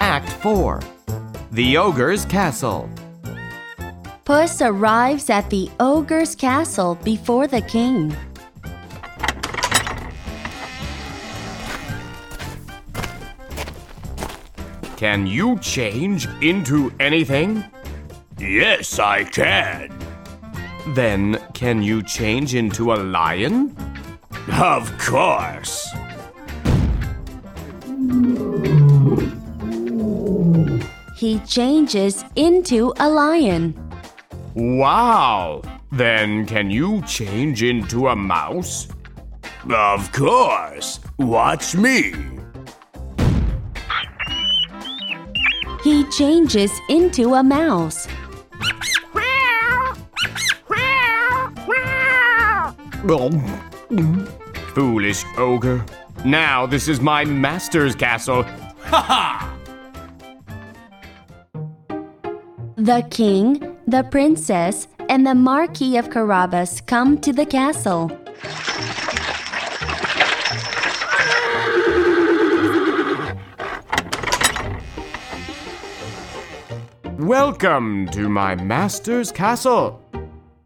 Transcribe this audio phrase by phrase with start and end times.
[0.00, 0.80] Act 4
[1.52, 2.88] The Ogre's Castle.
[4.24, 8.14] Puss arrives at the ogre's castle before the king.
[14.96, 17.64] Can you change into anything?
[18.38, 19.96] Yes, I can.
[20.88, 23.76] Then, can you change into a lion?
[24.52, 25.88] Of course.
[31.18, 33.74] He changes into a lion.
[34.54, 35.62] Wow!
[35.90, 38.86] Then, can you change into a mouse?
[39.68, 41.00] Of course.
[41.18, 42.14] Watch me.
[45.82, 48.06] He changes into a mouse.
[54.72, 55.84] Foolish ogre.
[56.24, 58.44] Now this is my master's castle.
[58.44, 59.57] Ha ha!
[62.88, 68.10] The king, the princess, and the Marquis of Carabas come to the castle.
[77.18, 80.02] Welcome to my master's castle.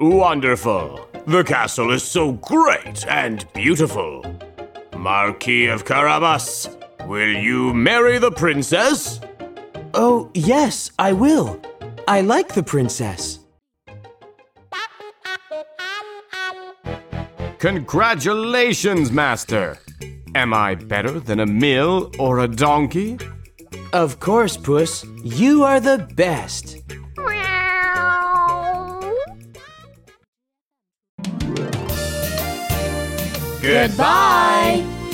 [0.00, 1.06] Wonderful.
[1.26, 4.24] The castle is so great and beautiful.
[4.96, 6.66] Marquis of Carabas,
[7.04, 9.20] will you marry the princess?
[9.92, 11.60] Oh, yes, I will.
[12.08, 13.40] I like the princess.
[17.58, 19.78] Congratulations, master.
[20.36, 23.18] Am I better than a mill or a donkey?
[23.92, 25.04] Of course, Puss.
[25.24, 26.76] You are the best.
[33.62, 35.05] Goodbye.